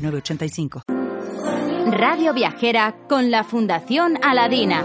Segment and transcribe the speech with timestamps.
[0.00, 0.82] 906985.
[1.92, 4.82] Radio Viajera con la Fundación Aladina.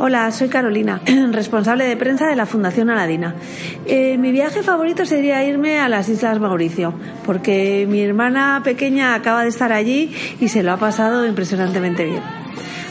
[0.00, 1.00] Hola, soy Carolina,
[1.32, 3.34] responsable de prensa de la Fundación Aladina.
[3.84, 6.94] Eh, mi viaje favorito sería irme a las Islas Mauricio,
[7.26, 12.22] porque mi hermana pequeña acaba de estar allí y se lo ha pasado impresionantemente bien.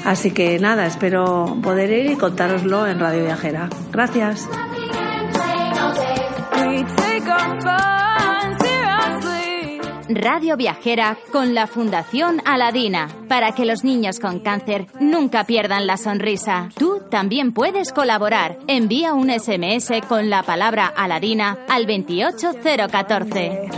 [0.03, 3.69] Así que nada, espero poder ir y contároslo en Radio Viajera.
[3.91, 4.49] Gracias.
[10.09, 15.97] Radio Viajera con la Fundación Aladina, para que los niños con cáncer nunca pierdan la
[15.97, 16.69] sonrisa.
[16.77, 18.57] Tú también puedes colaborar.
[18.67, 23.69] Envía un SMS con la palabra Aladina al 28014.